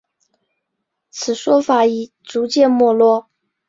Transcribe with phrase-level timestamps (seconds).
[1.11, 3.29] 此说法已经逐渐没落。